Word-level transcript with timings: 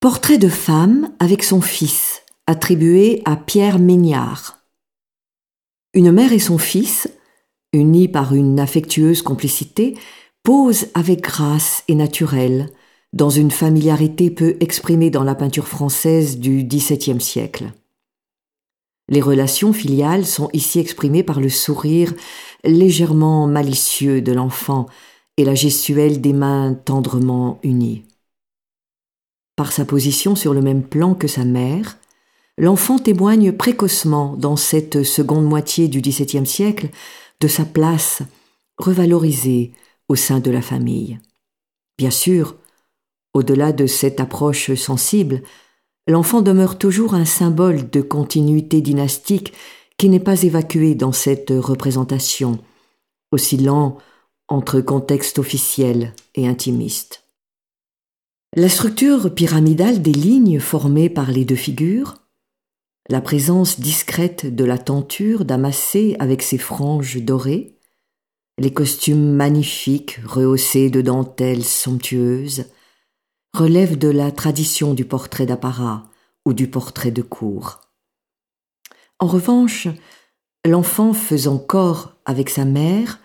Portrait 0.00 0.38
de 0.38 0.48
femme 0.48 1.12
avec 1.18 1.42
son 1.42 1.60
fils, 1.60 2.22
attribué 2.46 3.20
à 3.26 3.36
Pierre 3.36 3.78
Mignard. 3.78 4.60
Une 5.92 6.10
mère 6.10 6.32
et 6.32 6.38
son 6.38 6.56
fils, 6.56 7.06
unis 7.74 8.08
par 8.08 8.34
une 8.34 8.58
affectueuse 8.58 9.20
complicité, 9.20 9.98
posent 10.42 10.86
avec 10.94 11.20
grâce 11.20 11.84
et 11.86 11.94
naturel, 11.94 12.70
dans 13.12 13.28
une 13.28 13.50
familiarité 13.50 14.30
peu 14.30 14.56
exprimée 14.60 15.10
dans 15.10 15.22
la 15.22 15.34
peinture 15.34 15.68
française 15.68 16.38
du 16.38 16.64
XVIIe 16.64 17.20
siècle. 17.20 17.70
Les 19.10 19.20
relations 19.20 19.74
filiales 19.74 20.24
sont 20.24 20.48
ici 20.54 20.78
exprimées 20.78 21.24
par 21.24 21.40
le 21.40 21.50
sourire 21.50 22.14
légèrement 22.64 23.46
malicieux 23.46 24.22
de 24.22 24.32
l'enfant 24.32 24.86
et 25.36 25.44
la 25.44 25.54
gestuelle 25.54 26.22
des 26.22 26.32
mains 26.32 26.72
tendrement 26.72 27.58
unies. 27.62 28.04
Par 29.60 29.72
sa 29.72 29.84
position 29.84 30.36
sur 30.36 30.54
le 30.54 30.62
même 30.62 30.82
plan 30.82 31.14
que 31.14 31.28
sa 31.28 31.44
mère, 31.44 31.98
l'enfant 32.56 32.98
témoigne 32.98 33.52
précocement 33.52 34.34
dans 34.34 34.56
cette 34.56 35.02
seconde 35.02 35.44
moitié 35.44 35.86
du 35.86 36.00
XVIIe 36.00 36.46
siècle 36.46 36.88
de 37.40 37.46
sa 37.46 37.66
place 37.66 38.22
revalorisée 38.78 39.72
au 40.08 40.16
sein 40.16 40.40
de 40.40 40.50
la 40.50 40.62
famille. 40.62 41.18
Bien 41.98 42.10
sûr, 42.10 42.56
au-delà 43.34 43.72
de 43.72 43.86
cette 43.86 44.18
approche 44.18 44.72
sensible, 44.76 45.42
l'enfant 46.08 46.40
demeure 46.40 46.78
toujours 46.78 47.12
un 47.12 47.26
symbole 47.26 47.90
de 47.90 48.00
continuité 48.00 48.80
dynastique 48.80 49.52
qui 49.98 50.08
n'est 50.08 50.20
pas 50.20 50.42
évacué 50.42 50.94
dans 50.94 51.12
cette 51.12 51.52
représentation, 51.54 52.60
oscillant 53.30 53.98
entre 54.48 54.80
contexte 54.80 55.38
officiel 55.38 56.14
et 56.34 56.48
intimiste. 56.48 57.24
La 58.56 58.68
structure 58.68 59.32
pyramidale 59.32 60.02
des 60.02 60.12
lignes 60.12 60.58
formées 60.58 61.08
par 61.08 61.30
les 61.30 61.44
deux 61.44 61.54
figures, 61.54 62.16
la 63.08 63.20
présence 63.20 63.78
discrète 63.78 64.44
de 64.44 64.64
la 64.64 64.76
tenture 64.76 65.44
damassée 65.44 66.16
avec 66.18 66.42
ses 66.42 66.58
franges 66.58 67.22
dorées, 67.22 67.78
les 68.58 68.72
costumes 68.72 69.34
magnifiques 69.36 70.18
rehaussés 70.26 70.90
de 70.90 71.00
dentelles 71.00 71.62
somptueuses, 71.62 72.64
relèvent 73.54 73.96
de 73.96 74.08
la 74.08 74.32
tradition 74.32 74.94
du 74.94 75.04
portrait 75.04 75.46
d'apparat 75.46 76.10
ou 76.44 76.52
du 76.52 76.68
portrait 76.68 77.12
de 77.12 77.22
cour. 77.22 77.80
En 79.20 79.28
revanche, 79.28 79.86
l'enfant 80.64 81.12
faisant 81.12 81.58
corps 81.58 82.16
avec 82.24 82.50
sa 82.50 82.64
mère, 82.64 83.20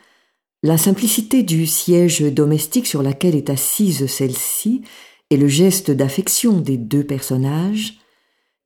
la 0.61 0.77
simplicité 0.77 1.41
du 1.41 1.65
siège 1.65 2.21
domestique 2.21 2.85
sur 2.85 3.01
laquelle 3.01 3.35
est 3.35 3.49
assise 3.49 4.05
celle-ci 4.05 4.83
et 5.29 5.37
le 5.37 5.47
geste 5.47 5.91
d'affection 5.91 6.59
des 6.59 6.77
deux 6.77 7.03
personnages 7.03 7.99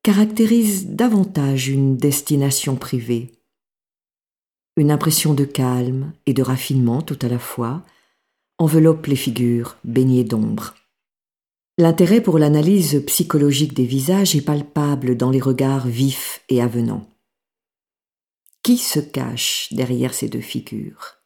caractérisent 0.03 0.88
davantage 0.88 1.67
une 1.67 1.97
destination 1.97 2.75
privée. 2.75 3.31
Une 4.77 4.91
impression 4.91 5.33
de 5.33 5.45
calme 5.45 6.13
et 6.25 6.33
de 6.33 6.41
raffinement 6.41 7.02
tout 7.02 7.19
à 7.21 7.27
la 7.27 7.39
fois 7.39 7.83
enveloppe 8.57 9.07
les 9.07 9.15
figures 9.15 9.77
baignées 9.83 10.23
d'ombre. 10.23 10.75
L'intérêt 11.77 12.21
pour 12.21 12.39
l'analyse 12.39 13.03
psychologique 13.05 13.73
des 13.73 13.85
visages 13.85 14.35
est 14.35 14.41
palpable 14.41 15.15
dans 15.15 15.31
les 15.31 15.39
regards 15.39 15.87
vifs 15.87 16.43
et 16.49 16.61
avenants. 16.61 17.09
Qui 18.63 18.77
se 18.77 18.99
cache 18.99 19.69
derrière 19.71 20.13
ces 20.13 20.27
deux 20.27 20.41
figures? 20.41 21.18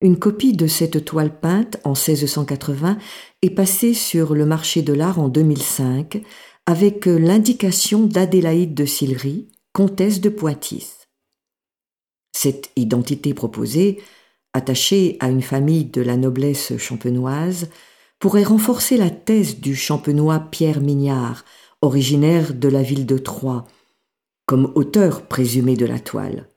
Une 0.00 0.18
copie 0.18 0.52
de 0.52 0.66
cette 0.66 1.04
toile 1.04 1.40
peinte 1.40 1.78
en 1.84 1.94
1680 1.94 2.98
est 3.42 3.50
passée 3.50 3.94
sur 3.94 4.34
le 4.34 4.44
marché 4.44 4.82
de 4.82 4.92
l'art 4.92 5.18
en 5.18 5.28
2005 5.28 6.22
avec 6.66 7.06
l'indication 7.06 8.06
d'Adélaïde 8.06 8.74
de 8.74 8.84
Sillery, 8.84 9.48
comtesse 9.72 10.20
de 10.20 10.28
Poitiers. 10.28 10.84
Cette 12.32 12.70
identité 12.76 13.32
proposée, 13.34 14.02
attachée 14.52 15.16
à 15.20 15.28
une 15.28 15.42
famille 15.42 15.84
de 15.86 16.02
la 16.02 16.16
noblesse 16.16 16.76
champenoise, 16.76 17.70
pourrait 18.18 18.42
renforcer 18.42 18.96
la 18.96 19.10
thèse 19.10 19.60
du 19.60 19.74
champenois 19.74 20.40
Pierre 20.40 20.80
Mignard, 20.80 21.44
originaire 21.80 22.52
de 22.52 22.68
la 22.68 22.82
ville 22.82 23.06
de 23.06 23.18
Troyes, 23.18 23.64
comme 24.44 24.72
auteur 24.74 25.26
présumé 25.26 25.76
de 25.76 25.86
la 25.86 26.00
toile. 26.00 26.48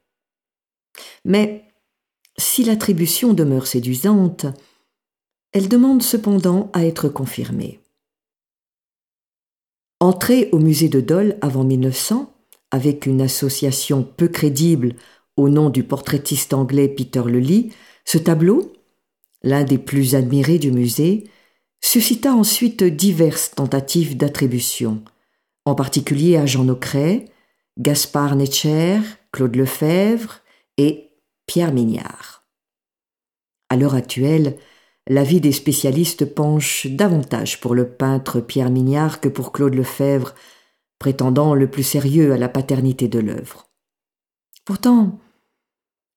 Mais 1.24 1.69
si 2.40 2.64
l'attribution 2.64 3.34
demeure 3.34 3.68
séduisante, 3.68 4.46
elle 5.52 5.68
demande 5.68 6.02
cependant 6.02 6.72
à 6.74 6.86
être 6.86 7.10
confirmée. 7.10 7.80
Entré 10.00 10.50
au 10.52 10.60
musée 10.60 10.90
de 10.90 11.02
Dole 11.02 11.38
avant 11.42 11.64
1900, 11.64 12.34
avec 12.72 13.06
une 13.06 13.22
association 13.22 14.04
peu 14.04 14.28
crédible 14.28 14.96
au 15.36 15.50
nom 15.50 15.70
du 15.70 15.84
portraitiste 15.84 16.54
anglais 16.54 16.88
Peter 16.88 17.24
Lely, 17.26 17.74
ce 18.06 18.18
tableau, 18.18 18.72
l'un 19.44 19.64
des 19.64 19.78
plus 19.78 20.16
admirés 20.16 20.60
du 20.60 20.72
musée, 20.72 21.26
suscita 21.82 22.34
ensuite 22.34 22.84
diverses 22.84 23.52
tentatives 23.52 24.18
d'attribution, 24.18 25.04
en 25.66 25.76
particulier 25.76 26.38
à 26.38 26.46
Jean 26.46 26.64
Nocret, 26.66 27.26
Gaspard 27.78 28.36
Netscher, 28.36 29.00
Claude 29.32 29.56
Lefebvre 29.56 30.40
et 30.78 31.09
Pierre 31.50 31.74
Mignard. 31.74 32.46
À 33.70 33.76
l'heure 33.76 33.96
actuelle, 33.96 34.60
l'avis 35.08 35.42
des 35.42 35.52
spécialistes 35.52 36.24
penche 36.24 36.86
davantage 36.86 37.60
pour 37.60 37.74
le 37.74 37.90
peintre 37.90 38.40
Pierre 38.40 38.70
Mignard 38.70 39.20
que 39.20 39.30
pour 39.30 39.52
Claude 39.52 39.74
Lefebvre, 39.74 40.36
prétendant 41.00 41.56
le 41.56 41.68
plus 41.68 41.82
sérieux 41.82 42.34
à 42.34 42.38
la 42.38 42.50
paternité 42.50 43.08
de 43.08 43.18
l'œuvre. 43.18 43.68
Pourtant, 44.64 45.20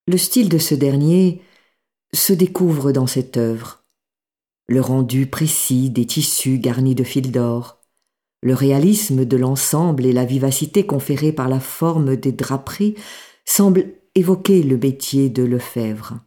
le 0.06 0.18
style 0.18 0.50
de 0.50 0.58
ce 0.58 0.74
dernier 0.74 1.40
se 2.12 2.34
découvre 2.34 2.92
dans 2.92 3.06
cette 3.06 3.38
œuvre. 3.38 3.84
Le 4.68 4.82
rendu 4.82 5.26
précis 5.26 5.88
des 5.88 6.04
tissus 6.04 6.58
garnis 6.58 6.94
de 6.94 7.04
fils 7.04 7.30
d'or, 7.30 7.80
le 8.42 8.52
réalisme 8.52 9.24
de 9.24 9.36
l'ensemble 9.38 10.04
et 10.04 10.12
la 10.12 10.26
vivacité 10.26 10.84
conférée 10.84 11.32
par 11.32 11.48
la 11.48 11.60
forme 11.60 12.16
des 12.16 12.32
draperies 12.32 12.96
semblent 13.46 14.01
évoquer 14.14 14.62
le 14.62 14.76
métier 14.76 15.30
de 15.30 15.42
Lefebvre. 15.42 16.20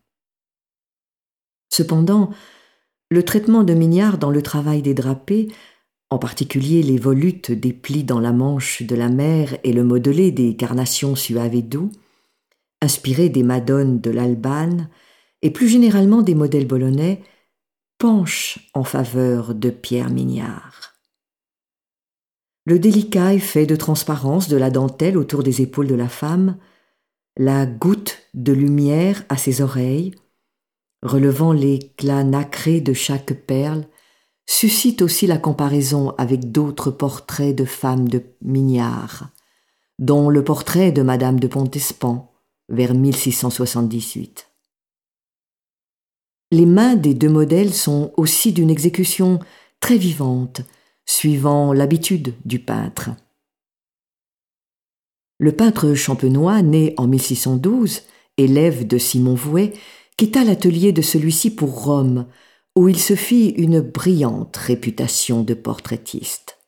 Cependant, 1.69 2.31
le 3.11 3.23
traitement 3.23 3.63
de 3.63 3.73
Mignard 3.73 4.17
dans 4.17 4.31
le 4.31 4.41
travail 4.41 4.81
des 4.81 4.93
drapés, 4.93 5.49
en 6.09 6.17
particulier 6.17 6.81
les 6.81 6.97
volutes 6.97 7.51
des 7.51 7.73
plis 7.73 8.03
dans 8.03 8.19
la 8.19 8.31
manche 8.31 8.83
de 8.83 8.95
la 8.95 9.09
mer 9.09 9.57
et 9.63 9.73
le 9.73 9.83
modelé 9.83 10.31
des 10.31 10.55
carnations 10.55 11.15
suaves 11.15 11.55
et 11.55 11.61
doux, 11.61 11.91
inspirés 12.81 13.29
des 13.29 13.43
madones 13.43 13.99
de 13.99 14.11
l'Albane 14.11 14.89
et 15.41 15.51
plus 15.51 15.67
généralement 15.67 16.21
des 16.21 16.35
modèles 16.35 16.67
bolonais, 16.67 17.21
penche 17.97 18.69
en 18.73 18.83
faveur 18.83 19.53
de 19.53 19.69
Pierre 19.69 20.09
Mignard. 20.09 20.95
Le 22.65 22.79
délicat 22.79 23.33
effet 23.33 23.67
de 23.67 23.75
transparence 23.75 24.47
de 24.47 24.57
la 24.57 24.71
dentelle 24.71 25.17
autour 25.17 25.43
des 25.43 25.61
épaules 25.61 25.87
de 25.87 25.95
la 25.95 26.09
femme, 26.09 26.57
la 27.37 27.65
goutte 27.65 28.19
de 28.33 28.53
lumière 28.53 29.23
à 29.29 29.37
ses 29.37 29.61
oreilles, 29.61 30.13
relevant 31.01 31.51
l'éclat 31.51 32.23
nacré 32.23 32.81
de 32.81 32.93
chaque 32.93 33.33
perle, 33.33 33.85
suscite 34.47 35.01
aussi 35.01 35.27
la 35.27 35.37
comparaison 35.37 36.11
avec 36.17 36.51
d'autres 36.51 36.91
portraits 36.91 37.55
de 37.55 37.65
femmes 37.65 38.07
de 38.07 38.23
Mignard, 38.41 39.29
dont 39.99 40.29
le 40.29 40.43
portrait 40.43 40.91
de 40.91 41.01
Madame 41.01 41.39
de 41.39 41.47
Pontespan 41.47 42.31
vers 42.69 42.93
1678. 42.93 44.49
Les 46.51 46.65
mains 46.65 46.95
des 46.95 47.13
deux 47.13 47.29
modèles 47.29 47.73
sont 47.73 48.13
aussi 48.17 48.53
d'une 48.53 48.69
exécution 48.69 49.39
très 49.79 49.97
vivante, 49.97 50.61
suivant 51.05 51.73
l'habitude 51.73 52.33
du 52.45 52.59
peintre. 52.59 53.09
Le 55.37 55.51
peintre 55.51 55.93
champenois, 55.93 56.61
né 56.61 56.93
en 56.97 57.07
1612, 57.07 58.03
élève 58.37 58.87
de 58.87 58.97
Simon 58.97 59.35
Vouet, 59.35 59.73
quitta 60.17 60.43
l'atelier 60.43 60.93
de 60.93 61.01
celui-ci 61.01 61.53
pour 61.53 61.83
Rome, 61.83 62.27
où 62.77 62.87
il 62.87 62.99
se 62.99 63.15
fit 63.15 63.49
une 63.49 63.81
brillante 63.81 64.55
réputation 64.55 65.43
de 65.43 65.53
portraitiste. 65.53 66.59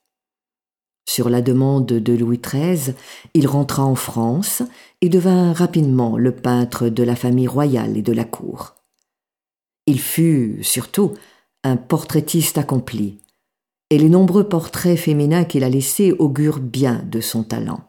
Sur 1.10 1.30
la 1.30 1.42
demande 1.42 1.86
de 1.86 2.14
Louis 2.14 2.40
XIII, 2.40 2.94
il 3.34 3.48
rentra 3.48 3.86
en 3.86 3.96
France 3.96 4.62
et 5.00 5.08
devint 5.08 5.54
rapidement 5.54 6.18
le 6.18 6.34
peintre 6.36 6.90
de 6.90 7.04
la 7.04 7.16
famille 7.16 7.48
royale 7.48 7.96
et 7.96 8.02
de 8.02 8.12
la 8.12 8.25
cour. 8.25 8.75
Il 9.86 10.02
fut, 10.02 10.60
surtout, 10.62 11.14
un 11.64 11.78
portraitiste 11.78 12.58
accompli, 12.58 13.19
et 13.90 13.98
les 13.98 14.10
nombreux 14.10 14.50
portraits 14.50 15.00
féminins 15.00 15.46
qu'il 15.46 15.64
a 15.64 15.69
laissés 15.69 16.12
augurent 16.12 16.60
bien 16.60 17.02
de 17.10 17.22
son 17.22 17.44
talent. 17.44 17.87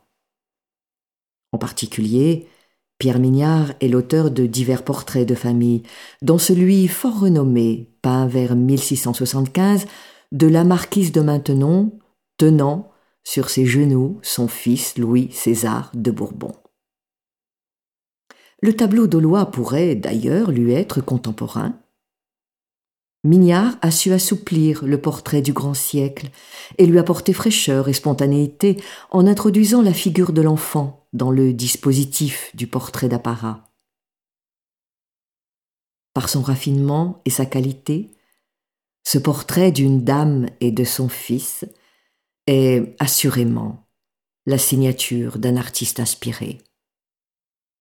Particulier, 1.59 2.49
Pierre 2.99 3.21
Mignard 3.21 3.73
est 3.81 3.89
l'auteur 3.89 4.31
de 4.31 4.47
divers 4.47 4.83
portraits 4.83 5.29
de 5.29 5.35
famille, 5.35 5.83
dont 6.23 6.39
celui 6.39 6.89
fort 6.89 7.21
renommé, 7.21 7.91
peint 8.03 8.27
vers 8.27 8.57
1675, 8.57 9.87
de 10.33 10.47
la 10.47 10.65
marquise 10.65 11.13
de 11.13 11.21
Maintenon 11.21 11.93
tenant 12.39 12.91
sur 13.25 13.51
ses 13.51 13.67
genoux 13.67 14.19
son 14.23 14.49
fils 14.49 14.97
Louis 14.99 15.29
César 15.33 15.91
de 15.95 16.11
Bourbon. 16.11 16.53
Le 18.63 18.75
tableau 18.75 19.07
d'Aulois 19.07 19.47
pourrait 19.47 19.95
d'ailleurs 19.95 20.51
lui 20.51 20.73
être 20.73 21.01
contemporain. 21.01 21.79
Mignard 23.25 23.77
a 23.83 23.91
su 23.91 24.13
assouplir 24.13 24.85
le 24.85 25.01
portrait 25.01 25.43
du 25.43 25.53
grand 25.53 25.75
siècle 25.75 26.31
et 26.79 26.87
lui 26.87 26.99
apporter 26.99 27.33
fraîcheur 27.33 27.89
et 27.89 27.93
spontanéité 27.93 28.81
en 29.11 29.27
introduisant 29.27 29.83
la 29.83 29.93
figure 29.93 30.33
de 30.33 30.43
l'enfant 30.43 31.08
dans 31.13 31.31
le 31.31 31.53
dispositif 31.53 32.55
du 32.55 32.67
portrait 32.67 33.09
d'apparat. 33.09 33.65
Par 36.15 36.29
son 36.29 36.43
raffinement 36.43 37.23
et 37.25 37.31
sa 37.31 37.47
qualité, 37.47 38.11
ce 39.05 39.19
portrait 39.19 39.73
d'une 39.73 40.05
dame 40.05 40.49
et 40.61 40.71
de 40.71 40.85
son 40.85 41.09
fils 41.09 41.65
est 42.47 42.95
assurément 42.99 43.87
la 44.47 44.59
signature 44.59 45.39
d'un 45.39 45.57
artiste 45.57 46.01
inspiré. 46.01 46.59